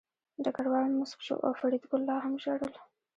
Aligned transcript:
ډګروال 0.43 0.91
موسک 0.99 1.19
شو 1.27 1.35
او 1.45 1.51
فریدګل 1.59 2.01
لا 2.09 2.17
هم 2.23 2.33
ژړل 2.43 2.73